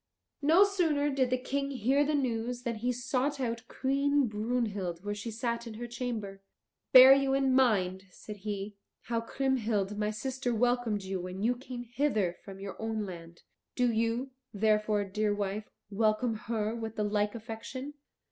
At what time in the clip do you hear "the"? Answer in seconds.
1.29-1.37, 2.03-2.15, 16.95-17.03